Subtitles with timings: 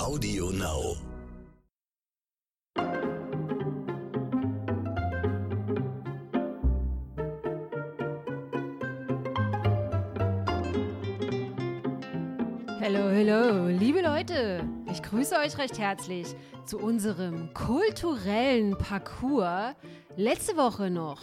[0.00, 0.96] Audio Now.
[12.80, 19.74] Hallo, hallo, liebe Leute, ich grüße euch recht herzlich zu unserem kulturellen Parcours.
[20.16, 21.20] Letzte Woche noch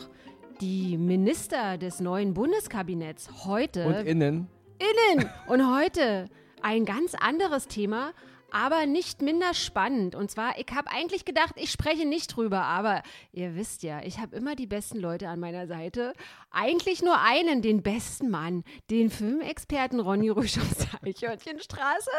[0.62, 4.48] die Minister des neuen Bundeskabinetts, heute Und innen.
[4.78, 6.30] innen und heute
[6.62, 8.12] ein ganz anderes Thema,
[8.52, 10.16] aber nicht minder spannend.
[10.16, 14.20] Und zwar, ich habe eigentlich gedacht, ich spreche nicht drüber, aber ihr wisst ja, ich
[14.20, 16.14] habe immer die besten Leute an meiner Seite.
[16.52, 22.12] Eigentlich nur einen, den besten Mann, den Filmexperten Ronny Rüsch aus Eichhörnchenstraße.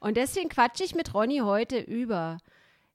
[0.00, 2.38] Und deswegen quatsche ich mit Ronny heute über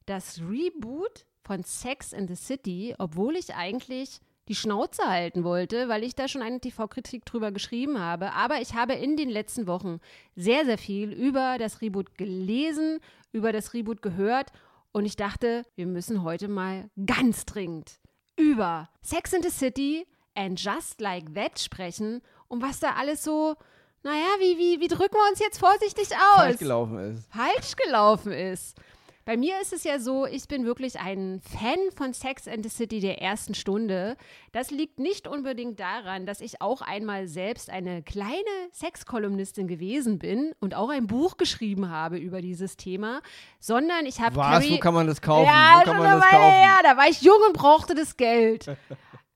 [0.05, 6.03] das Reboot von Sex in the City, obwohl ich eigentlich die Schnauze halten wollte, weil
[6.03, 8.34] ich da schon eine TV-Kritik drüber geschrieben habe.
[8.34, 9.99] Aber ich habe in den letzten Wochen
[10.35, 12.99] sehr, sehr viel über das Reboot gelesen,
[13.31, 14.51] über das Reboot gehört
[14.91, 17.99] und ich dachte, wir müssen heute mal ganz dringend
[18.35, 23.55] über Sex in the City and Just Like That sprechen und was da alles so,
[24.03, 26.37] naja, wie, wie, wie drücken wir uns jetzt vorsichtig aus?
[26.37, 27.31] falsch gelaufen ist.
[27.31, 28.77] falsch gelaufen ist.
[29.26, 32.70] Bei mir ist es ja so, ich bin wirklich ein Fan von Sex and the
[32.70, 34.18] City der ersten Stunde.
[34.52, 38.34] Das liegt nicht unbedingt daran, dass ich auch einmal selbst eine kleine
[38.74, 43.21] Sexkolumnistin gewesen bin und auch ein Buch geschrieben habe über dieses Thema,
[43.60, 44.46] sondern ich habe Was?
[44.60, 45.46] Carrie Wo kann man das kaufen?
[45.46, 46.52] ja, Wo kann man das kaufen?
[46.52, 46.76] her.
[46.84, 48.65] Da war ich jung und brauchte das Geld.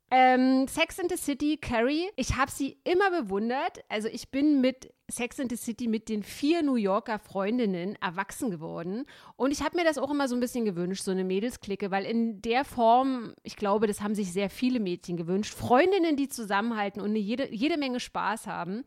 [0.09, 2.09] Ähm, Sex in the City, Carrie.
[2.15, 3.83] Ich habe sie immer bewundert.
[3.89, 8.49] Also ich bin mit Sex in the City mit den vier New Yorker Freundinnen erwachsen
[8.49, 9.05] geworden.
[9.35, 12.05] Und ich habe mir das auch immer so ein bisschen gewünscht, so eine Mädelsklicke, weil
[12.05, 15.53] in der Form, ich glaube, das haben sich sehr viele Mädchen gewünscht.
[15.53, 18.83] Freundinnen, die zusammenhalten und eine jede, jede Menge Spaß haben.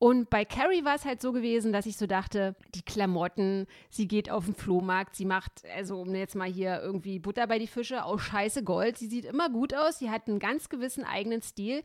[0.00, 4.06] Und bei Carrie war es halt so gewesen, dass ich so dachte, die Klamotten, sie
[4.06, 7.66] geht auf den Flohmarkt, sie macht, also um jetzt mal hier irgendwie Butter bei die
[7.66, 8.96] Fische, aus scheiße Gold.
[8.96, 11.82] Sie sieht immer gut aus, sie hat einen ganz gewissen eigenen Stil.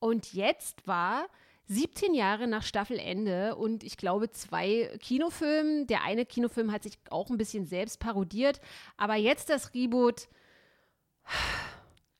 [0.00, 1.26] Und jetzt war
[1.68, 5.86] 17 Jahre nach Staffelende und ich glaube zwei Kinofilmen.
[5.86, 8.60] Der eine Kinofilm hat sich auch ein bisschen selbst parodiert,
[8.96, 10.28] aber jetzt das Reboot.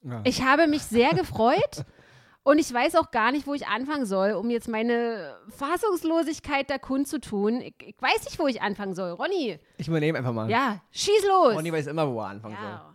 [0.04, 0.20] Ja.
[0.24, 1.84] Ich habe mich sehr gefreut
[2.44, 6.78] und ich weiß auch gar nicht, wo ich anfangen soll, um jetzt meine Fassungslosigkeit da
[6.78, 7.60] kundzutun.
[7.60, 9.10] Ich, ich weiß nicht, wo ich anfangen soll.
[9.12, 10.50] Ronny, Ich übernehme einfach mal.
[10.50, 11.54] ja, schieß los.
[11.54, 12.70] Ronny weiß immer, wo er anfangen soll.
[12.70, 12.88] ja.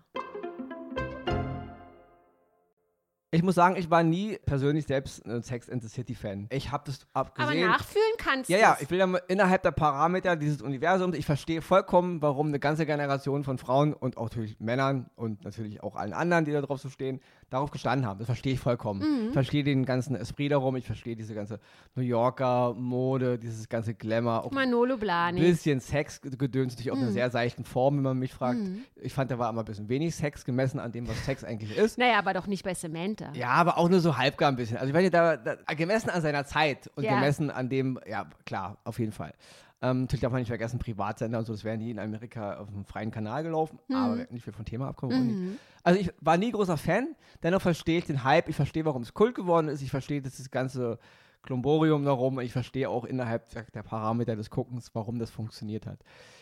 [3.31, 6.47] Ich muss sagen, ich war nie persönlich selbst ein Sex and the City Fan.
[6.49, 7.67] Ich habe das Aber abgesehen.
[7.67, 12.21] nachfühlen kannst ja, ja, ich will ja innerhalb der Parameter dieses Universums, ich verstehe vollkommen,
[12.21, 16.45] warum eine ganze Generation von Frauen und auch natürlich Männern und natürlich auch allen anderen,
[16.45, 17.19] die da drauf so stehen,
[17.49, 18.17] darauf gestanden haben.
[18.19, 18.99] Das verstehe ich vollkommen.
[18.99, 19.27] Mhm.
[19.27, 21.59] Ich verstehe den ganzen Esprit darum, ich verstehe diese ganze
[21.95, 25.43] New Yorker Mode, dieses ganze Glamour, auch Manolo ein Blahnik.
[25.43, 27.03] bisschen Sexgedöns, natürlich auf Mhm.
[27.03, 28.59] einer sehr seichten Form, wenn man mich fragt.
[29.01, 31.77] Ich fand, da war immer ein bisschen wenig Sex gemessen an dem, was Sex eigentlich
[31.77, 31.97] ist.
[31.97, 33.31] Naja, aber doch nicht bei Samantha.
[33.33, 34.77] Ja, aber auch nur so halbgar ein bisschen.
[34.77, 37.15] Also ich meine, da, da gemessen an seiner Zeit und Ja.
[37.15, 39.33] gemessen an dem, ja klar, auf jeden Fall.
[39.81, 42.67] Ähm, natürlich darf man nicht vergessen, Privatsender und so, das wären die in Amerika auf
[42.69, 45.15] einem freien Kanal gelaufen, aber nicht viel vom Thema abkommen.
[45.15, 45.57] Ronny.
[45.83, 49.13] Also ich war nie großer Fan, dennoch verstehe ich den Hype, ich verstehe, warum es
[49.13, 50.97] Kult geworden ist, ich verstehe das, das ganze
[51.43, 55.99] Klomborium darum ich verstehe auch innerhalb der, der Parameter des Guckens, warum das funktioniert hat.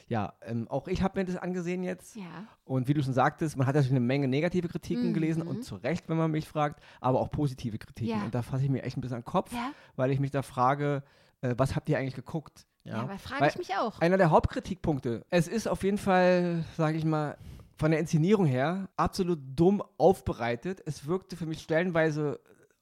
[0.07, 2.15] Ja, ähm, auch ich habe mir das angesehen jetzt.
[2.15, 2.23] Ja.
[2.63, 5.13] Und wie du schon sagtest, man hat natürlich eine Menge negative Kritiken Mhm.
[5.13, 8.17] gelesen und zu Recht, wenn man mich fragt, aber auch positive Kritiken.
[8.17, 8.23] Ja.
[8.23, 9.71] Und da fasse ich mir echt ein bisschen an den Kopf, Ja.
[9.95, 11.03] weil ich mich da frage,
[11.41, 12.65] äh, was habt ihr eigentlich geguckt?
[12.83, 13.99] Ja, aber frage ich mich auch.
[13.99, 17.37] Einer der Hauptkritikpunkte, es ist auf jeden Fall, sage ich mal,
[17.77, 20.81] von der Inszenierung her absolut dumm aufbereitet.
[20.85, 22.39] Es wirkte für mich stellenweise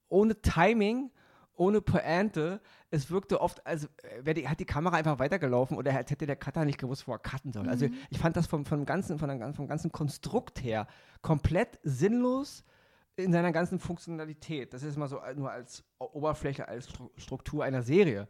[0.10, 1.10] ohne Timing,
[1.56, 2.62] ohne Pointe.
[2.92, 3.90] Es wirkte oft, als
[4.22, 7.14] wäre die, hat die Kamera einfach weitergelaufen oder als hätte der Cutter nicht gewusst, wo
[7.14, 7.70] er cutten soll.
[7.70, 10.86] Also ich fand das vom, vom, ganzen, von der, vom ganzen Konstrukt her
[11.22, 12.64] komplett sinnlos
[13.16, 14.74] in seiner ganzen Funktionalität.
[14.74, 18.28] Das ist mal so nur als Oberfläche, als Stru- Struktur einer Serie.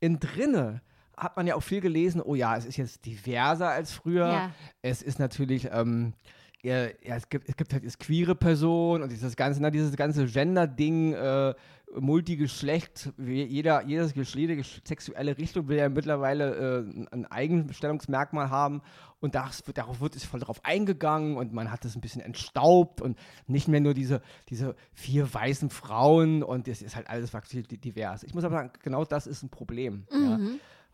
[0.00, 0.82] In drinne
[1.16, 4.28] hat man ja auch viel gelesen, oh ja, es ist jetzt diverser als früher.
[4.28, 4.50] Ja.
[4.82, 6.14] Es ist natürlich, ähm,
[6.62, 10.26] ja, es gibt, es gibt halt jetzt queere Personen und dieses ganze, na, dieses ganze
[10.26, 11.54] Gender-Ding, äh,
[11.98, 18.82] Multigeschlecht, jeder, jedes Geschlecht, sexuelle Richtung will ja mittlerweile äh, ein Eigenstellungsmerkmal haben
[19.20, 23.00] und das, darauf wird es voll drauf eingegangen und man hat es ein bisschen entstaubt
[23.00, 23.16] und
[23.46, 27.78] nicht mehr nur diese, diese vier weißen Frauen und es ist halt alles wirklich di-
[27.78, 28.22] divers.
[28.22, 30.06] Ich muss aber sagen, genau das ist ein Problem.
[30.12, 30.38] Ja.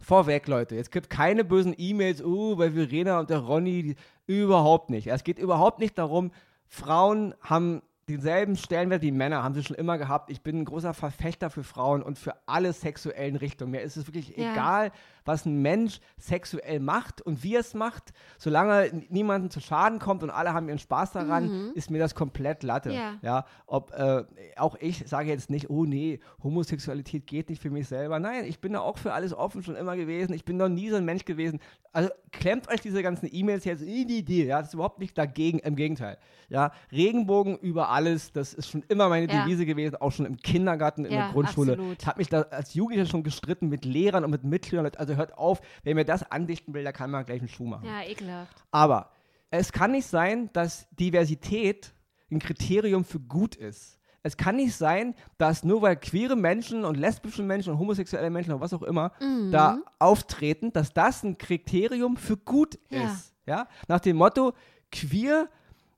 [0.04, 3.96] Vorweg, Leute, jetzt gibt keine bösen E-Mails, uh, bei Verena und der Ronny, die,
[4.26, 5.06] überhaupt nicht.
[5.06, 6.30] Es geht überhaupt nicht darum,
[6.66, 10.30] Frauen haben denselben Stellenwert wie Männer, haben sie schon immer gehabt.
[10.30, 13.70] Ich bin ein großer Verfechter für Frauen und für alle sexuellen Richtungen.
[13.70, 14.52] Mir ist es wirklich Ja.
[14.52, 14.92] egal,
[15.24, 20.22] was ein Mensch sexuell macht und wie er es macht, solange niemandem zu Schaden kommt
[20.22, 21.72] und alle haben ihren Spaß daran, mhm.
[21.74, 22.92] ist mir das komplett Latte.
[22.92, 23.14] Ja.
[23.22, 24.24] ja ob äh,
[24.56, 28.18] auch ich sage jetzt nicht, oh nee, Homosexualität geht nicht für mich selber.
[28.18, 30.34] Nein, ich bin da auch für alles offen schon immer gewesen.
[30.34, 31.60] Ich bin noch nie so ein Mensch gewesen.
[31.92, 34.46] Also klemmt euch diese ganzen E-Mails jetzt in die Idee.
[34.46, 35.60] Ja, das ist überhaupt nicht dagegen.
[35.60, 36.18] Im Gegenteil.
[36.48, 38.32] Ja, Regenbogen über alles.
[38.32, 39.44] Das ist schon immer meine ja.
[39.44, 41.72] Devise gewesen, auch schon im Kindergarten, in ja, der Grundschule.
[41.72, 42.02] Absolut.
[42.02, 44.90] Ich habe mich da als Jugendlicher schon gestritten mit Lehrern und mit Mitschülern.
[44.96, 47.86] Also hört auf, wer mir das andichten will, der kann mal gleich einen Schuh machen.
[47.86, 48.64] Ja, ekelhaft.
[48.70, 49.10] Aber
[49.50, 51.94] es kann nicht sein, dass Diversität
[52.30, 54.00] ein Kriterium für gut ist.
[54.26, 58.52] Es kann nicht sein, dass nur weil queere Menschen und lesbische Menschen und homosexuelle Menschen
[58.52, 59.52] oder was auch immer mhm.
[59.52, 63.04] da auftreten, dass das ein Kriterium für gut ja.
[63.04, 63.34] ist.
[63.46, 63.68] Ja?
[63.86, 64.54] Nach dem Motto,
[64.90, 65.48] queer,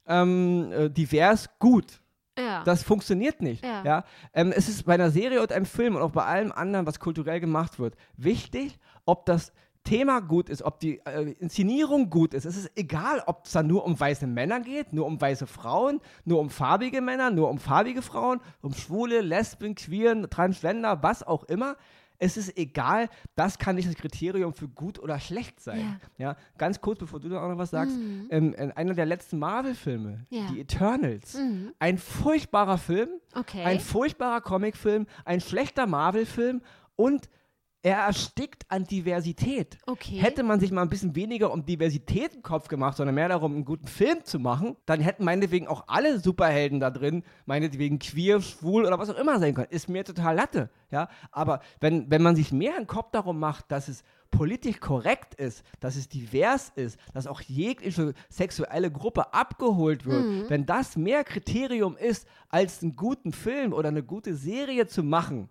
[0.07, 2.01] ähm, äh, divers, gut.
[2.39, 2.63] Ja.
[2.65, 3.65] Das funktioniert nicht.
[3.65, 3.83] Ja.
[3.85, 4.05] ja?
[4.35, 7.01] Ähm, es ist bei einer Serie und einem Film und auch bei allem anderen, was
[7.01, 9.53] kulturell gemacht wird, wichtig, ob das
[9.87, 12.45] Thema gut ist, ob die äh, Inszenierung gut ist.
[12.45, 16.01] Es ist egal, ob es da nur um weiße Männer geht, nur um weiße Frauen,
[16.25, 21.45] nur um farbige Männer, nur um farbige Frauen, um Schwule, Lesben, Queeren, Transgender, was auch
[21.45, 21.77] immer.
[22.19, 25.99] Es ist egal, das kann nicht das Kriterium für gut oder schlecht sein.
[26.19, 26.31] Ja.
[26.31, 28.29] ja ganz kurz, bevor du da auch noch was sagst, mhm.
[28.31, 30.47] ähm, in einer der letzten Marvel-Filme, ja.
[30.51, 31.73] die Eternals, mhm.
[31.79, 33.63] ein furchtbarer Film, okay.
[33.63, 36.63] ein furchtbarer Comicfilm, ein schlechter Marvel-Film
[36.97, 37.29] und
[37.87, 39.79] er erstickt an Diversität.
[39.87, 40.17] Okay.
[40.17, 43.55] Hätte man sich mal ein bisschen weniger um Diversität im Kopf gemacht, sondern mehr darum,
[43.55, 48.41] einen guten Film zu machen, dann hätten meinetwegen auch alle Superhelden da drin, meinetwegen queer,
[48.41, 49.69] schwul oder was auch immer sein können.
[49.71, 50.69] Ist mir total Latte.
[50.91, 51.09] Ja?
[51.31, 55.63] Aber wenn, wenn man sich mehr einen Kopf darum macht, dass es politisch korrekt ist,
[55.79, 60.45] dass es divers ist, dass auch jegliche sexuelle Gruppe abgeholt wird, mhm.
[60.49, 65.49] wenn das mehr Kriterium ist, als einen guten Film oder eine gute Serie zu machen,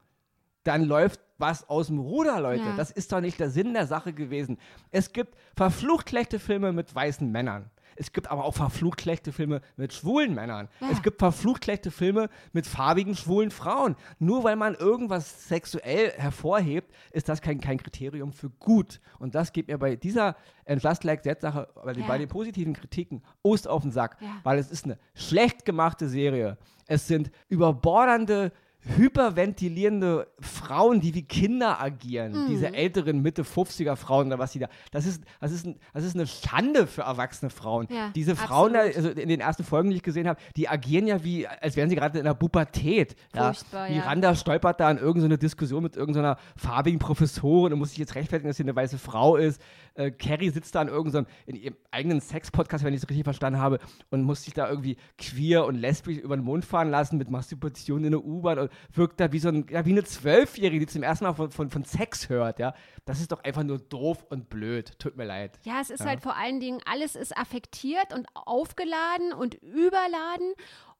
[0.65, 2.63] dann läuft was aus dem Ruder, Leute.
[2.63, 2.75] Ja.
[2.75, 4.57] Das ist doch nicht der Sinn der Sache gewesen.
[4.91, 7.69] Es gibt verflucht schlechte Filme mit weißen Männern.
[7.97, 10.67] Es gibt aber auch verflucht schlechte Filme mit schwulen Männern.
[10.81, 10.89] Ja.
[10.91, 13.95] Es gibt verflucht schlechte Filme mit farbigen, schwulen Frauen.
[14.19, 18.99] Nur weil man irgendwas sexuell hervorhebt, ist das kein, kein Kriterium für gut.
[19.17, 20.35] Und das geht mir bei dieser
[20.65, 22.07] bei, ja.
[22.07, 24.17] bei, den positiven Kritiken, Ost auf den Sack.
[24.19, 24.27] Ja.
[24.43, 26.57] Weil es ist eine schlecht gemachte Serie.
[26.87, 28.51] Es sind überbordernde
[28.85, 32.47] hyperventilierende Frauen, die wie Kinder agieren, mhm.
[32.47, 34.67] diese älteren Mitte 50er Frauen oder was sie da.
[34.91, 37.87] Das ist, das ist, ein, das ist eine Schande für erwachsene Frauen.
[37.89, 41.07] Ja, diese Frauen, da, also in den ersten Folgen, die ich gesehen habe, die agieren
[41.07, 43.15] ja wie, als wären sie gerade in der Pubertät.
[43.33, 43.95] Furchtbar, ja.
[43.95, 44.35] Miranda ja.
[44.35, 48.57] stolpert da in irgendeine Diskussion mit irgendeiner farbigen Professorin und muss sich jetzt rechtfertigen, dass
[48.57, 49.61] sie eine weiße Frau ist.
[49.95, 53.59] Äh, Carrie sitzt da in irgendeinem, in ihrem eigenen Sex-Podcast, wenn ich es richtig verstanden
[53.59, 53.79] habe,
[54.11, 58.03] und muss sich da irgendwie queer und lesbisch über den Mond fahren lassen mit Masturbation
[58.03, 61.25] in der U-Bahn wirkt da wie so ein, ja, wie eine Zwölfjährige, die zum ersten
[61.25, 62.73] Mal von, von, von Sex hört, ja.
[63.05, 64.97] Das ist doch einfach nur doof und blöd.
[64.99, 65.59] Tut mir leid.
[65.63, 66.07] Ja, es ist ja.
[66.07, 70.53] halt vor allen Dingen, alles ist affektiert und aufgeladen und überladen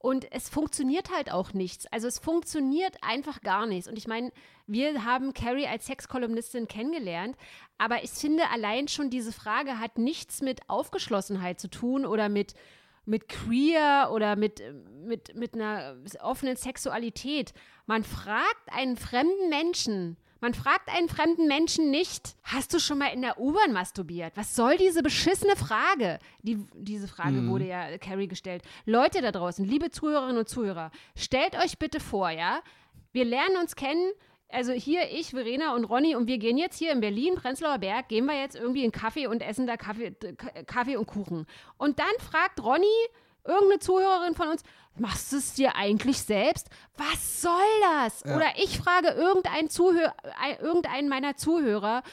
[0.06, 1.88] und es funktioniert halt auch nichts.
[1.88, 3.88] Also es funktioniert einfach gar nichts.
[3.88, 4.32] Und ich meine,
[4.68, 7.36] wir haben Carrie als Sexkolumnistin kennengelernt,
[7.80, 12.54] aber ich finde allein schon diese Frage hat nichts mit Aufgeschlossenheit zu tun oder mit
[13.06, 14.62] mit queer oder mit,
[15.06, 17.54] mit, mit einer offenen Sexualität.
[17.86, 23.08] Man fragt einen fremden Menschen, man fragt einen fremden Menschen nicht, hast du schon mal
[23.08, 24.36] in der U-Bahn masturbiert?
[24.36, 26.20] Was soll diese beschissene Frage?
[26.44, 27.50] Die, diese Frage mhm.
[27.50, 28.64] wurde ja Carrie gestellt.
[28.86, 32.62] Leute da draußen, liebe Zuhörerinnen und Zuhörer, stellt euch bitte vor, ja,
[33.12, 34.12] wir lernen uns kennen,
[34.50, 38.08] also hier ich, Verena und Ronny und wir gehen jetzt hier in Berlin, Prenzlauer Berg,
[38.10, 40.16] gehen wir jetzt irgendwie in Kaffee und essen da Kaffee,
[40.66, 41.46] Kaffee und Kuchen.
[41.78, 42.86] Und dann fragt Ronny,
[43.44, 44.64] irgendeine Zuhörerin von uns,
[44.98, 46.70] machst du es dir eigentlich selbst?
[46.98, 48.24] Was soll das?
[48.26, 48.36] Ja.
[48.36, 50.14] Oder ich frage irgendeinen, Zuhör
[50.62, 52.04] irgendeinen meiner Zuhörer,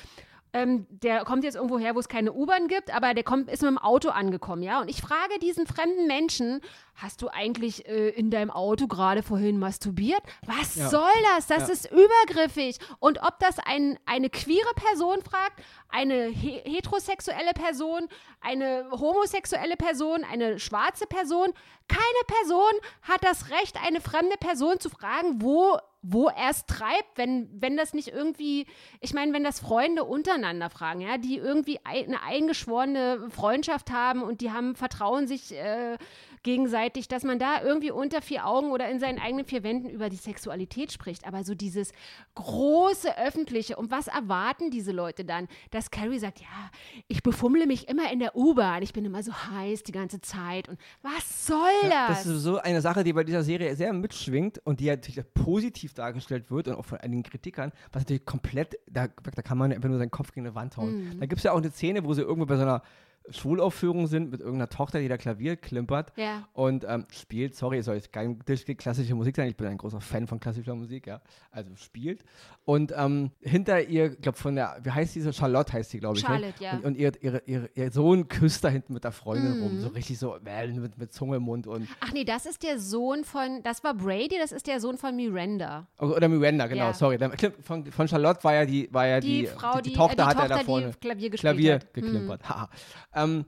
[0.54, 3.62] ähm, der kommt jetzt irgendwo her, wo es keine U-Bahn gibt, aber der kommt, ist
[3.62, 4.80] mit dem Auto angekommen, ja.
[4.80, 6.60] Und ich frage diesen fremden Menschen,
[6.94, 10.20] hast du eigentlich äh, in deinem Auto gerade vorhin masturbiert?
[10.46, 10.90] Was ja.
[10.90, 11.46] soll das?
[11.46, 11.72] Das ja.
[11.72, 12.78] ist übergriffig.
[12.98, 18.08] Und ob das ein, eine queere Person fragt, eine he heterosexuelle Person,
[18.42, 21.48] eine homosexuelle Person, eine schwarze Person,
[21.88, 27.16] keine Person hat das Recht, eine fremde Person zu fragen, wo wo er es treibt,
[27.16, 28.66] wenn, wenn das nicht irgendwie,
[29.00, 34.40] ich meine, wenn das Freunde untereinander fragen, ja, die irgendwie eine eingeschworene Freundschaft haben und
[34.40, 35.96] die haben, vertrauen sich äh,
[36.42, 40.08] gegenseitig, dass man da irgendwie unter vier Augen oder in seinen eigenen vier Wänden über
[40.08, 41.26] die Sexualität spricht.
[41.26, 41.92] Aber so dieses
[42.34, 43.76] große Öffentliche.
[43.76, 45.48] Und was erwarten diese Leute dann?
[45.70, 46.70] Dass Carrie sagt, ja,
[47.08, 48.82] ich befummle mich immer in der U-Bahn.
[48.82, 50.68] Ich bin immer so heiß die ganze Zeit.
[50.68, 51.90] Und was soll das?
[51.90, 55.22] Ja, das ist so eine Sache, die bei dieser Serie sehr mitschwingt und die natürlich
[55.34, 59.72] positiv dargestellt wird und auch von einigen Kritikern, was natürlich komplett, da, da kann man
[59.72, 61.14] einfach nur seinen Kopf gegen eine Wand hauen.
[61.14, 61.20] Mhm.
[61.20, 62.82] Da gibt es ja auch eine Szene, wo sie irgendwo bei so einer
[63.30, 66.46] Schulaufführung sind mit irgendeiner Tochter, die da Klavier klimpert ja.
[66.52, 67.54] und ähm, spielt.
[67.54, 69.48] Sorry, es soll jetzt keine klassische Musik sein.
[69.48, 71.20] Ich bin ein großer Fan von klassischer Musik, ja.
[71.50, 72.24] Also spielt.
[72.64, 75.32] Und ähm, hinter ihr, ich glaube, von der, wie heißt diese?
[75.32, 76.22] Charlotte heißt sie, glaube ich.
[76.22, 76.28] Ne?
[76.28, 76.64] Charlotte, ne?
[76.64, 76.72] ja.
[76.74, 79.62] Und, und ihr, ihre, ihre, ihr, Sohn küsst da hinten mit der Freundin mhm.
[79.62, 79.80] rum.
[79.80, 81.66] So richtig so äh, mit, mit Zunge im Mund.
[81.66, 84.96] Und Ach nee, das ist der Sohn von, das war Brady, das ist der Sohn
[84.96, 85.86] von Miranda.
[85.98, 86.94] Oder Miranda, genau, ja.
[86.94, 87.18] sorry.
[87.62, 90.22] Von, von Charlotte war ja die, war ja die, die Frau, die, die, die Tochter,
[90.22, 91.94] äh, hat er da vorne Klavier Klavier hat.
[91.94, 92.42] geklimpert.
[92.42, 92.66] Mhm.
[93.14, 93.44] Ähm,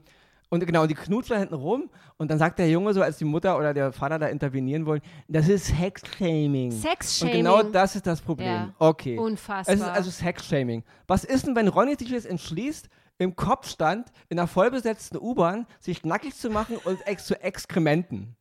[0.49, 3.57] und genau, die knutschen hinten rum und dann sagt der Junge so, als die Mutter
[3.57, 6.71] oder der Vater da intervenieren wollen, das ist Sexshaming.
[6.71, 7.33] Sexshaming.
[7.33, 8.47] Und genau das ist das Problem.
[8.47, 8.73] Ja.
[8.79, 9.17] Okay.
[9.17, 9.73] Unfassbar.
[9.75, 10.83] Es ist also Sexshaming.
[11.07, 16.03] Was ist denn, wenn Ronny sich jetzt entschließt, im Kopfstand in einer vollbesetzten U-Bahn sich
[16.03, 18.35] nackig zu machen und ex zu Exkrementen?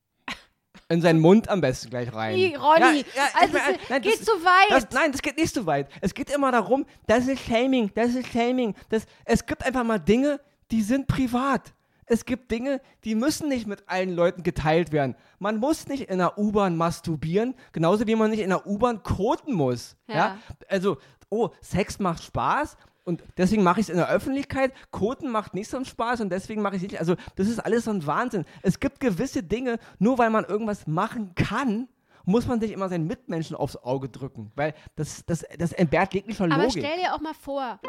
[0.89, 2.37] In seinen Mund am besten gleich rein.
[2.37, 4.71] Wie, Ronny, ja, ja, also meine, nein, geht das, zu weit.
[4.71, 5.89] Das, nein, das geht nicht zu weit.
[6.03, 8.75] Es geht immer darum, das ist Shaming, das ist Shaming.
[8.91, 10.41] Das, es gibt einfach mal Dinge,
[10.71, 11.75] die sind privat.
[12.07, 15.17] Es gibt Dinge, die müssen nicht mit allen Leuten geteilt werden.
[15.39, 19.55] Man muss nicht in der U-Bahn masturbieren, genauso wie man nicht in der U-Bahn koten
[19.55, 19.97] muss.
[20.07, 20.15] Ja.
[20.15, 20.39] ja.
[20.69, 20.99] Also,
[21.31, 24.73] oh, Sex macht Spaß und deswegen mache ich es in der Öffentlichkeit.
[24.91, 27.01] Koten macht nicht so einen Spaß und deswegen mache ich es nicht.
[27.01, 28.45] Also, das ist alles so ein Wahnsinn.
[28.63, 31.89] Es gibt gewisse Dinge, nur weil man irgendwas machen kann,
[32.27, 36.47] muss man sich immer seinen Mitmenschen aufs Auge drücken, weil das, das, das entbehrt jeglicher
[36.47, 36.63] Logik.
[36.63, 37.81] Aber stell dir auch mal vor,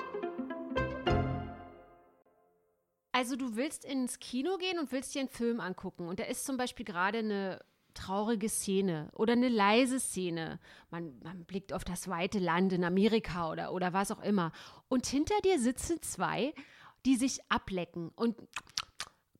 [3.15, 6.43] also du willst ins Kino gehen und willst dir einen Film angucken und da ist
[6.43, 10.59] zum Beispiel gerade eine traurige Szene oder eine leise Szene.
[10.91, 14.51] Man, man blickt auf das weite Land in Amerika oder, oder was auch immer.
[14.89, 16.53] Und hinter dir sitzen zwei,
[17.05, 18.35] die sich ablecken und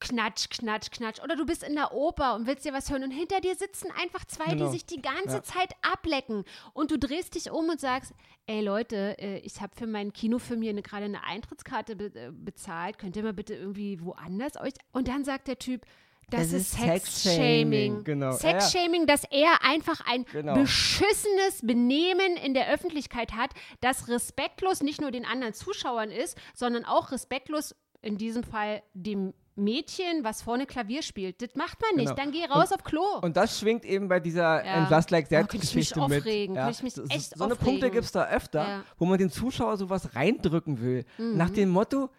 [0.10, 1.24] Knatsch, Knatsch, Knatsch.
[1.24, 3.90] Oder du bist in der Oper und willst dir was hören und hinter dir sitzen
[4.02, 4.66] einfach zwei, genau.
[4.66, 5.44] die sich die ganze ja.
[5.44, 6.44] Zeit ablecken.
[6.74, 8.14] Und du drehst dich um und sagst,
[8.48, 12.98] ey Leute, äh, ich habe für meinen Kinofilm hier gerade eine Eintrittskarte be äh, bezahlt.
[12.98, 14.74] Könnt ihr mal bitte irgendwie woanders euch?
[14.92, 15.86] Und dann sagt der Typ,
[16.30, 18.04] das, das ist Sex-Shaming.
[18.04, 18.32] Genau.
[18.32, 20.56] Sex-Shaming, dass er einfach ein genau.
[20.56, 26.84] beschissenes Benehmen in der Öffentlichkeit hat, das respektlos nicht nur den anderen Zuschauern ist, sondern
[26.84, 31.42] auch respektlos in diesem Fall dem Mädchen, was vorne Klavier spielt.
[31.42, 32.10] Das macht man nicht.
[32.10, 32.22] Genau.
[32.22, 33.20] Dann geh raus und, auf Klo.
[33.22, 34.74] Und das schwingt eben bei dieser ja.
[34.76, 36.20] And Just Like That oh, Geschichte mit.
[36.20, 36.56] Aufregen.
[36.56, 36.70] Ja.
[36.70, 38.84] Ich mich so, echt so eine Punkte gibt es da öfter, ja.
[38.98, 41.06] wo man den Zuschauer sowas reindrücken will.
[41.18, 41.38] Mhm.
[41.38, 42.10] Nach dem Motto,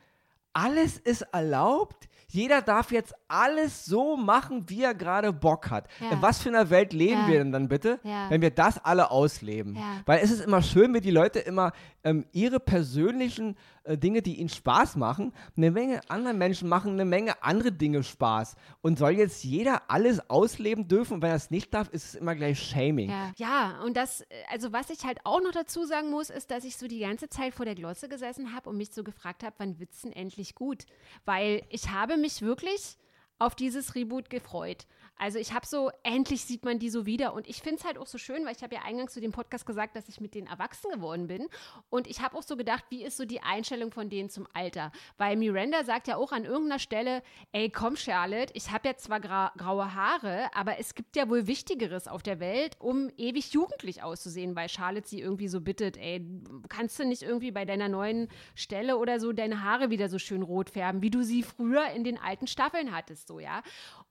[0.52, 5.87] alles ist erlaubt, jeder darf jetzt alles so machen, wie er gerade Bock hat.
[6.00, 6.11] Ja.
[6.11, 7.28] In was für einer Welt leben ja.
[7.28, 8.28] wir denn dann bitte, ja.
[8.31, 9.78] wenn wir das alle ausleben?
[10.07, 11.73] Weil es ist immer schön, wenn die Leute immer
[12.05, 17.05] ähm, ihre persönlichen äh, Dinge, die ihnen Spaß machen, eine Menge anderen Menschen machen eine
[17.05, 18.57] Menge andere Dinge Spaß.
[18.83, 21.14] Und soll jetzt jeder alles ausleben dürfen?
[21.14, 23.11] Und wenn er es nicht darf, ist es immer gleich Shaming.
[23.11, 23.33] Ja.
[23.37, 26.64] ja, und das, äh, also was ich halt auch noch dazu sagen muss, ist, dass
[26.64, 29.55] ich so die ganze Zeit vor der Glotze gesessen habe und mich so gefragt habe,
[29.59, 30.85] wann wird's denn endlich gut?
[31.25, 32.99] Weil ich habe mich wirklich
[33.38, 34.87] auf dieses Reboot gefreut.
[35.18, 37.35] Also ich habe so, endlich sieht man die so wieder.
[37.35, 39.32] Und ich finde es halt auch so schön, weil ich habe ja eingangs zu dem
[39.32, 41.49] Podcast gesagt, dass ich mit denen erwachsen geworden bin.
[41.88, 44.92] Und ich habe auch so gedacht, wie ist so die Einstellung von denen zum Alter?
[45.16, 49.20] Weil Miranda sagt ja auch an irgendeiner Stelle, ey, komm Charlotte, ich habe ja zwar
[49.20, 54.02] gra graue Haare, aber es gibt ja wohl Wichtigeres auf der Welt, um ewig jugendlich
[54.02, 56.26] auszusehen, weil Charlotte sie irgendwie so bittet, ey,
[56.68, 60.42] kannst du nicht irgendwie bei deiner neuen Stelle oder so deine Haare wieder so schön
[60.42, 63.62] rot färben, wie du sie früher in den alten Staffeln hattest, so, ja?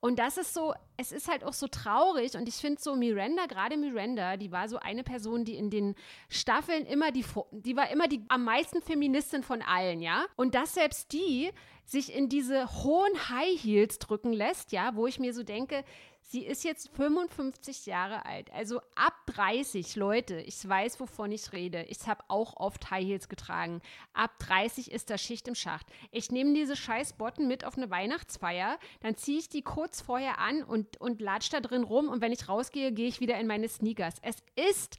[0.06, 3.48] Und das ist so, es ist halt auch so traurig und ich finde so Miranda,
[3.48, 5.96] gerade Miranda, die war so eine Person, die in den
[6.30, 10.26] Staffeln immer die, die war immer die am meisten Feministin von allen, ja.
[10.36, 11.50] Und dass selbst die
[11.86, 15.84] sich in diese hohen High Heels drücken lässt, ja, wo ich mir so denke,
[16.28, 20.40] Sie ist jetzt 55 Jahre alt, also ab 30, Leute.
[20.40, 21.84] Ich weiß, wovon ich rede.
[21.84, 23.80] Ich habe auch oft High Heels getragen.
[24.14, 25.86] Ab 30 ist da Schicht im Schacht.
[26.10, 30.40] Ich nehme diese scheiß Botten mit auf eine Weihnachtsfeier, dann ziehe ich die kurz vorher
[30.40, 33.46] an und, und latsch da drin rum und wenn ich rausgehe, gehe ich wieder in
[33.46, 34.16] meine Sneakers.
[34.24, 34.98] Es ist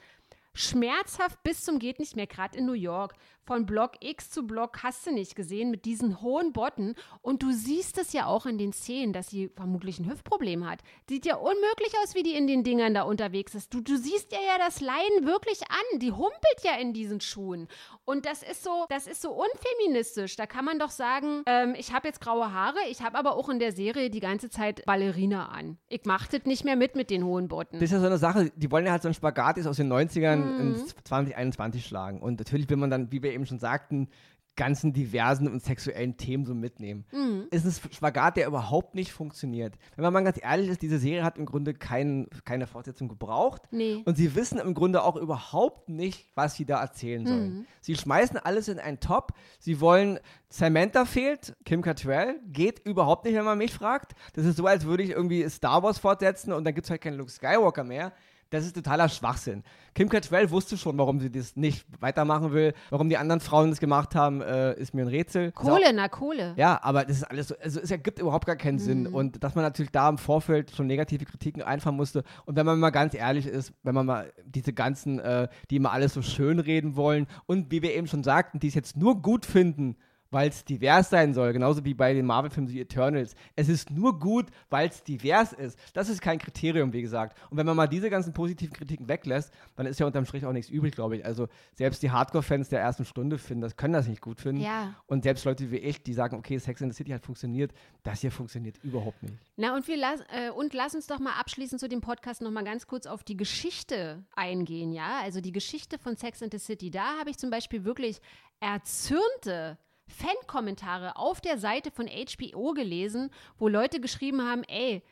[0.54, 3.14] schmerzhaft bis zum geht nicht mehr, gerade in New York,
[3.46, 6.94] von Block X zu Block hast du nicht gesehen mit diesen hohen Botten.
[7.22, 10.80] Und du siehst es ja auch in den Szenen, dass sie vermutlich ein Hüftproblem hat.
[11.08, 13.72] Sieht ja unmöglich aus, wie die in den Dingern da unterwegs ist.
[13.72, 15.98] Du, du siehst ja ja das Leiden wirklich an.
[16.00, 17.68] Die humpelt ja in diesen Schuhen.
[18.04, 20.36] Und das ist so, das ist so unfeministisch.
[20.36, 23.48] Da kann man doch sagen, ähm, ich habe jetzt graue Haare, ich habe aber auch
[23.48, 25.78] in der Serie die ganze Zeit Ballerina an.
[25.88, 27.78] Ich mache das nicht mehr mit mit den hohen Botten.
[27.78, 29.92] Das ist ja so eine Sache, die wollen ja halt so ein Spagat aus den
[29.92, 30.60] 90ern mhm.
[30.60, 32.20] in 2021 schlagen.
[32.20, 34.08] Und natürlich will man dann, wie wir eben schon sagten,
[34.56, 37.04] ganzen diversen und sexuellen Themen so mitnehmen.
[37.12, 37.46] Mhm.
[37.50, 39.74] Es ist ein Spagat, der überhaupt nicht funktioniert.
[39.94, 43.62] Wenn man mal ganz ehrlich ist, diese Serie hat im Grunde kein, keine Fortsetzung gebraucht.
[43.70, 44.02] Nee.
[44.06, 47.54] Und sie wissen im Grunde auch überhaupt nicht, was sie da erzählen sollen.
[47.54, 47.66] Mhm.
[47.82, 49.34] Sie schmeißen alles in einen Top.
[49.58, 54.14] Sie wollen, Samantha fehlt, Kim Cattrall, geht überhaupt nicht, wenn man mich fragt.
[54.32, 57.02] Das ist so, als würde ich irgendwie Star Wars fortsetzen und dann gibt es halt
[57.02, 58.12] keinen Luke Skywalker mehr.
[58.50, 59.64] Das ist totaler Schwachsinn.
[59.94, 62.74] Kim Cattrall wusste schon, warum sie das nicht weitermachen will.
[62.90, 65.52] Warum die anderen Frauen das gemacht haben, äh, ist mir ein Rätsel.
[65.52, 66.54] Kohle, na Kohle.
[66.56, 68.80] Ja, aber das ist alles so, also es ergibt überhaupt gar keinen mhm.
[68.80, 69.06] Sinn.
[69.06, 72.22] Und dass man natürlich da im Vorfeld schon negative Kritiken einfahren musste.
[72.44, 75.92] Und wenn man mal ganz ehrlich ist, wenn man mal diese ganzen, äh, die immer
[75.92, 79.22] alles so schön reden wollen und wie wir eben schon sagten, die es jetzt nur
[79.22, 79.96] gut finden,
[80.30, 83.34] weil es divers sein soll, genauso wie bei den Marvel-Filmen wie Eternals.
[83.54, 85.78] Es ist nur gut, weil es divers ist.
[85.94, 87.38] Das ist kein Kriterium, wie gesagt.
[87.50, 90.52] Und wenn man mal diese ganzen positiven Kritiken weglässt, dann ist ja unterm Strich auch
[90.52, 91.24] nichts übrig, glaube ich.
[91.24, 94.62] Also selbst die Hardcore-Fans der ersten Stunde finden das, können das nicht gut finden.
[94.62, 94.94] Ja.
[95.06, 98.20] Und selbst Leute wie ich, die sagen, okay, Sex in the City hat funktioniert, das
[98.20, 99.36] hier funktioniert überhaupt nicht.
[99.56, 102.50] Na und wir las äh, und lass uns doch mal abschließend zu dem Podcast noch
[102.50, 105.20] mal ganz kurz auf die Geschichte eingehen, ja?
[105.22, 106.90] Also die Geschichte von Sex in the City.
[106.90, 108.20] Da habe ich zum Beispiel wirklich
[108.60, 115.02] erzürnte Fan-Kommentare auf der Seite von HBO gelesen, wo Leute geschrieben haben, ey,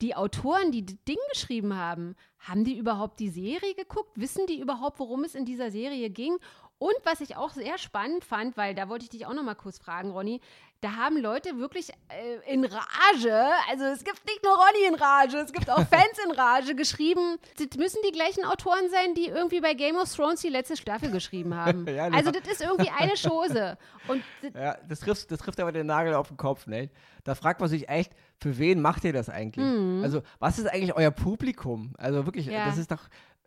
[0.00, 4.18] die Autoren, die das Ding geschrieben haben, haben die überhaupt die Serie geguckt?
[4.18, 6.38] Wissen die überhaupt, worum es in dieser Serie ging?
[6.80, 9.54] Und was ich auch sehr spannend fand, weil da wollte ich dich auch noch mal
[9.54, 10.40] kurz fragen, Ronny,
[10.80, 15.36] da haben Leute wirklich äh, in Rage, also es gibt nicht nur Ronny in Rage,
[15.36, 17.36] es gibt auch Fans in Rage geschrieben.
[17.58, 21.10] Das müssen die gleichen Autoren sein, die irgendwie bei Game of Thrones die letzte Staffel
[21.10, 21.86] geschrieben haben.
[21.94, 23.76] ja, also das ist irgendwie eine Chose.
[24.08, 26.88] Und ja, das trifft, das trifft aber den Nagel auf den Kopf, ne?
[27.24, 29.66] Da fragt man sich echt, für wen macht ihr das eigentlich?
[29.66, 30.00] Mhm.
[30.02, 31.92] Also was ist eigentlich euer Publikum?
[31.98, 32.64] Also wirklich, ja.
[32.64, 33.02] das ist doch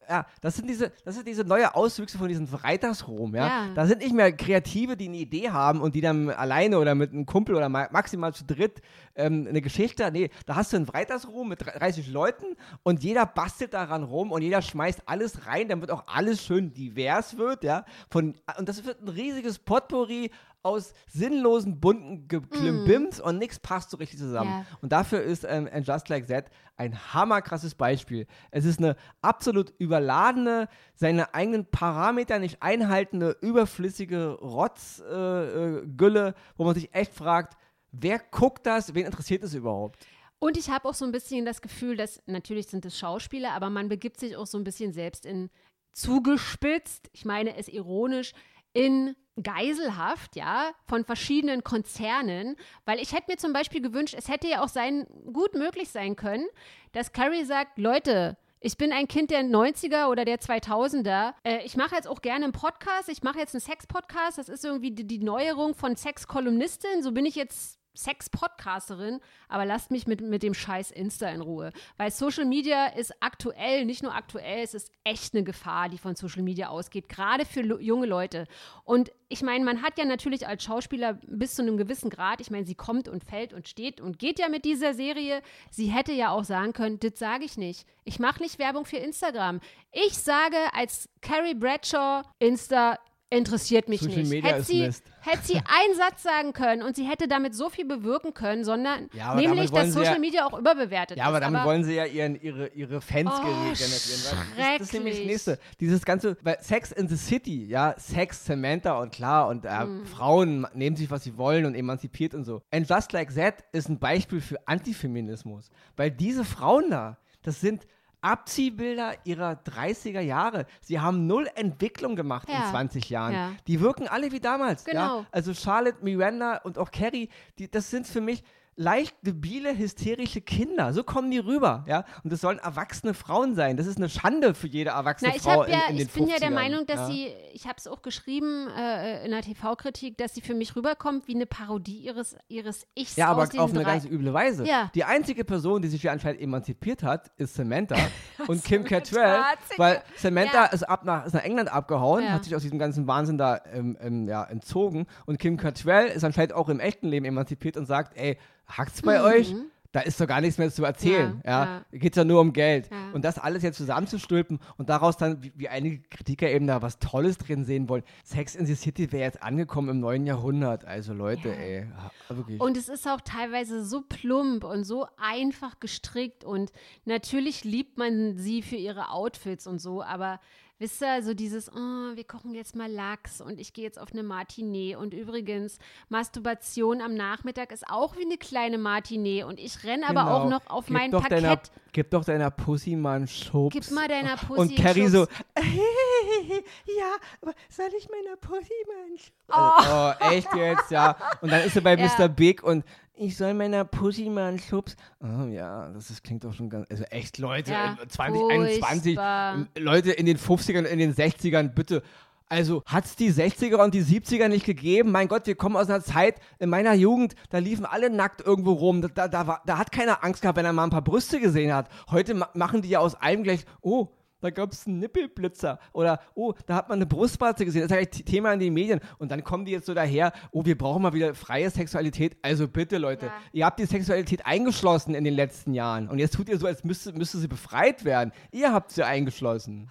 [0.10, 3.48] ja, das sind diese, das sind diese neue Auswüchse von diesem Freitagsruhm, ja?
[3.48, 3.74] ja.
[3.74, 7.12] Da sind nicht mehr Kreative, die eine Idee haben und die dann alleine oder mit
[7.12, 8.81] einem Kumpel oder maximal zu dritt
[9.15, 10.10] ähm, eine Geschichte.
[10.12, 12.45] Nee, da hast du einen Freitagsruhm mit 30 Leuten
[12.83, 17.38] und jeder bastelt daran rum und jeder schmeißt alles rein, damit auch alles schön divers
[17.38, 17.86] wird, ja.
[18.10, 20.31] Von, und das wird ein riesiges Potpourri
[20.63, 23.27] aus sinnlosen, bunten Geklimbims mm.
[23.27, 24.50] und nichts passt so richtig zusammen.
[24.50, 24.65] Yeah.
[24.82, 26.46] Und dafür ist ähm, And Just Like That
[26.77, 28.25] ein hammerkrasses Beispiel.
[28.51, 36.64] Es ist eine absolut überladene, seine eigenen Parameter nicht einhaltende, überflüssige Rotzgülle, äh, äh, wo
[36.64, 37.57] man sich echt fragt,
[37.92, 40.07] wer guckt das, wen interessiert es überhaupt?
[40.40, 43.70] Und ich habe auch so ein bisschen das Gefühl, dass natürlich sind es Schauspieler, aber
[43.70, 45.50] man begibt sich auch so ein bisschen selbst in
[45.94, 48.33] zugespitzt, ich meine es ironisch,
[48.74, 52.55] in Geiselhaft, ja, von verschiedenen Konzernen,
[52.86, 56.16] weil ich hätte mir zum Beispiel gewünscht, es hätte ja auch sein, gut möglich sein
[56.16, 56.46] können,
[56.92, 61.33] dass Carrie sagt, Leute, ich bin ein Kind der 90er oder der 2000er.
[61.44, 63.09] Äh, ich mache jetzt auch gerne einen Podcast.
[63.09, 64.38] Ich mache jetzt einen Sex-Podcast.
[64.38, 67.03] Das ist irgendwie die, die Neuerung von Sex-Kolumnistin.
[67.03, 71.72] So bin ich jetzt Sex-Podcasterin, aber lasst mich mit, mit dem scheiß Insta in Ruhe.
[71.98, 76.16] Weil Social Media ist aktuell, nicht nur aktuell, es ist echt eine Gefahr, die von
[76.16, 78.48] Social Media ausgeht, gerade für junge Leute.
[78.84, 82.51] Und ich meine, man hat ja natürlich als Schauspieler bis zu einem gewissen Grad, ich
[82.51, 85.42] meine, sie kommt und fällt und steht und geht ja mit dieser Serie.
[85.72, 87.88] Sie hätte ja auch sagen können, das sage ich nicht.
[88.03, 89.60] Ich mache nicht Werbung für Instagram.
[89.92, 93.00] Ich sage als Carrie Bradshaw, Insta
[93.37, 94.29] interessiert mich Social nicht.
[94.29, 94.81] Media hätte sie,
[95.22, 99.09] hätte sie einen Satz sagen können und sie hätte damit so viel bewirken können, sondern
[99.13, 101.25] ja, nämlich, dass Social ja, Media auch überbewertet ja, ist.
[101.25, 103.72] Ja, aber damit aber wollen sie ja ihren, ihre, ihre Fans oh, generieren.
[103.72, 105.59] Das, ist nämlich das Nächste.
[105.79, 110.05] Dieses ganze, weil Sex in the City, ja, Sex, Samantha und klar und äh, mm.
[110.05, 112.61] Frauen nehmen sich, was sie wollen und emanzipiert und so.
[112.72, 117.85] And Just Like That ist ein Beispiel für Antifeminismus, weil diese Frauen da, das sind
[118.24, 120.66] Abziehbilder ihrer 30er Jahre.
[120.81, 122.64] Sie haben null Entwicklung gemacht ja.
[122.64, 123.33] in 20 Jahren.
[123.33, 123.51] Ja.
[123.68, 124.86] Die wirken alle wie damals.
[124.86, 125.20] Genau.
[125.20, 125.25] Ja?
[125.31, 128.44] Also Charlotte, Miranda und auch Carrie, die, das sind für mich
[128.75, 130.94] leicht debile, hysterische Kinder.
[130.94, 132.05] So kommen die rüber, ja.
[132.24, 133.77] Und das sollen erwachsene Frauen sein.
[133.77, 136.14] Das ist eine Schande für jede erwachsene Na, ich Frau ja, in, in den Ich
[136.14, 137.05] bin ja der 50ern, Meinung, dass ja.
[137.07, 141.27] sie, ich habe es auch geschrieben äh, in der TV-Kritik, dass sie für mich rüberkommt
[141.27, 143.83] wie eine Parodie ihres, ihres Ichs Ja, aber auf eine drei.
[143.83, 144.66] ganz üble Weise.
[144.66, 144.90] Ja.
[144.96, 147.96] Die einzige Person, die sich hier anscheinend emanzipiert hat, ist Samantha
[148.48, 150.66] und Kim Cattrall, sich- weil Samantha Ja.
[150.66, 153.98] ist, ab nach, ist nach England abgehauen, hat sich aus diesem ganzen Wahnsinn da ähm,
[154.01, 158.18] ähm, ja, entzogen und Kim Cattrall ist anscheinend auch im echten Leben emanzipiert und sagt,
[158.18, 158.38] ey,
[158.77, 159.53] hackt's bei euch?
[159.92, 161.36] Da ist doch gar nichts mehr zu erzählen.
[161.36, 161.42] Mhm.
[161.46, 162.90] Ja, Ja, Geht ja nur um Geld.
[162.90, 163.12] Ja.
[163.14, 166.98] Und das alles jetzt zusammenzustülpen und daraus dann, wie, wie einige Kritiker eben da was
[166.98, 168.01] Tolles drin sehen wollen.
[168.24, 170.83] Sex in the City wäre jetzt angekommen im neuen Jahrhundert.
[170.86, 171.53] Also Leute, Ja.
[171.53, 171.88] ey.
[172.29, 172.59] Wirklich.
[172.59, 176.72] Und es ist auch teilweise so plump und so einfach gestrickt und
[177.05, 180.40] natürlich liebt man sie für ihre Outfits und so, aber
[180.83, 181.77] wisst ihr, so dieses, oh,
[182.15, 185.77] wir kochen jetzt mal Lachs und ich gehe jetzt auf eine Martinee und übrigens,
[186.09, 190.57] Masturbation am Nachmittag ist auch wie eine kleine Martinee und ich renne aber auch Genau.
[190.57, 191.43] noch auf Gib mein doch Parkett.
[191.43, 191.59] Deiner,
[191.93, 193.74] gib doch deiner Pussy mal einen Schubs.
[193.74, 195.19] Gib mal deiner Pussy Und Carrie so,
[195.55, 199.31] ja, aber soll ich meiner Pussy mal einen Schubs?
[199.48, 200.25] Oh.
[200.25, 201.15] oh, echt jetzt, ja.
[201.41, 202.09] Und dann ist sie bei Ja.
[202.17, 202.27] Mr.
[202.27, 202.83] Big und
[203.15, 204.95] ich soll meiner Pussy mal einen Schubs.
[205.21, 209.55] Oh ja, das ist, klingt doch schon ganz, also echt Leute, Ja, im 2021, furchtbar.
[209.55, 212.01] ähm, Leute in den 50ern, in den 60ern, bitte.
[212.49, 215.11] Also hat es die 60er und die 70er nicht gegeben?
[215.11, 218.73] Mein Gott, wir kommen aus einer Zeit, in meiner Jugend, da liefen alle nackt irgendwo
[218.73, 219.01] rum.
[219.01, 221.39] Da, da, da, war, da hat keiner Angst gehabt, wenn er mal ein paar Brüste
[221.39, 221.89] gesehen hat.
[222.11, 224.09] Heute ma machen die ja aus allem gleich, oh,
[224.44, 225.79] da gab es einen Nippelblitzer.
[225.94, 227.82] Oder, oh, da hat man eine Brustwarze gesehen.
[227.82, 229.00] Das ist ja gleich Thema in den Medien.
[229.18, 232.38] Und dann kommen die jetzt so daher, oh, wir brauchen mal wieder freie Sexualität.
[232.42, 233.34] Also bitte, Leute, Ja.
[233.53, 236.10] ihr habt die Sexualität eingeschlossen in den letzten Jahren.
[236.10, 238.32] Und jetzt tut ihr so, als müsste, müsste sie befreit werden.
[238.51, 239.90] Ihr habt sie eingeschlossen.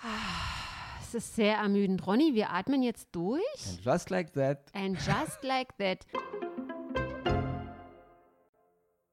[1.01, 2.07] Es ist sehr ermüdend.
[2.07, 3.41] Ronny, wir atmen jetzt durch.
[3.69, 4.59] And just like that.
[4.75, 6.07] And just like that.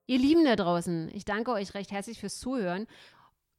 [0.08, 2.88] Ihr Lieben da draußen, ich danke euch recht herzlich fürs Zuhören.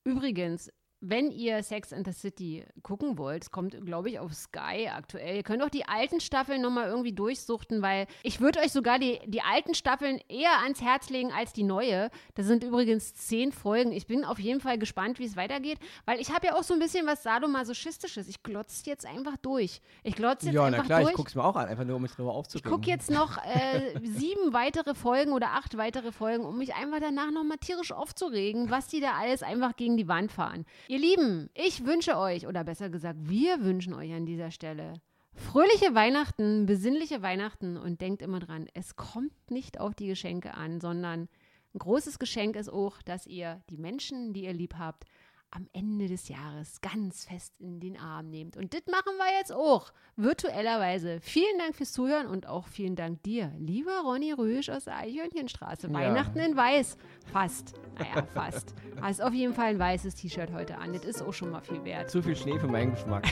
[0.05, 4.88] Übrigens, wenn ihr Sex and the City gucken wollt, es kommt, glaube ich, auf Sky
[4.94, 5.36] aktuell.
[5.36, 9.18] Ihr könnt auch die alten Staffeln nochmal irgendwie durchsuchten, weil ich würde euch sogar die,
[9.26, 12.10] die alten Staffeln eher ans Herz legen als die neue.
[12.34, 13.92] Das sind übrigens zehn Folgen.
[13.92, 16.74] Ich bin auf jeden Fall gespannt, wie es weitergeht, weil ich habe ja auch so
[16.74, 18.28] ein bisschen was Sadomasochistisches.
[18.28, 19.80] Ich glotze jetzt einfach durch.
[20.02, 21.12] Ich glotze jetzt Ja, einfach na klar, durch.
[21.12, 22.70] ich guck's mir auch an, einfach nur um mich drüber Ich aufzuregen.
[22.70, 27.30] gucke jetzt noch äh, sieben weitere Folgen oder acht weitere Folgen, um mich einfach danach
[27.30, 30.66] nochmal tierisch aufzuregen, was die da alles einfach gegen die Wand fahren.
[30.90, 34.94] Ihr Lieben, ich wünsche euch, oder besser gesagt, wir wünschen euch an dieser Stelle
[35.35, 40.81] fröhliche Weihnachten, besinnliche Weihnachten und denkt immer dran, es kommt nicht auf die Geschenke an,
[40.81, 41.29] sondern
[41.74, 45.05] ein großes Geschenk ist auch, dass ihr die Menschen, die ihr lieb habt,
[45.50, 48.56] am Ende des Jahres ganz fest in den Arm nehmt.
[48.56, 51.18] Und das machen wir jetzt auch, virtuellerweise.
[51.20, 55.88] Vielen Dank fürs Zuhören und auch vielen Dank dir, lieber Ronny Rüsch aus der Eichhörnchenstraße.
[55.88, 55.92] Ja.
[55.92, 56.96] Weihnachten in Weiß.
[57.32, 57.74] Fast.
[57.98, 58.74] Naja, fast.
[59.00, 60.92] Hast auf jeden Fall ein weißes T-Shirt heute an.
[60.92, 62.10] Das ist auch schon mal viel wert.
[62.10, 63.24] Zu viel Schnee für meinen Geschmack.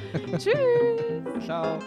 [0.38, 1.44] Tschüss.
[1.44, 1.78] Ciao.